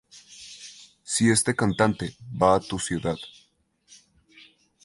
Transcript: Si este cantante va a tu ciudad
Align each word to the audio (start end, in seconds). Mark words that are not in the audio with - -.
Si 1.11 1.29
este 1.29 1.53
cantante 1.53 2.15
va 2.35 2.55
a 2.55 2.59
tu 2.59 2.79
ciudad 2.79 3.17